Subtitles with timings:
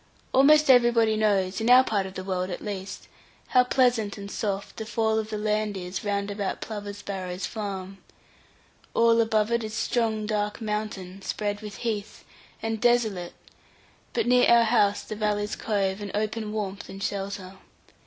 [0.33, 3.07] Almost everybody knows, in our part of the world at least,
[3.49, 7.99] how pleasant and soft the fall of the land is round about Plover's Barrows farm.
[8.95, 12.23] All above it is strong dark mountain, spread with heath,
[12.63, 13.33] and desolate,
[14.13, 17.59] but near our house the valleys cove, and open warmth and shelter.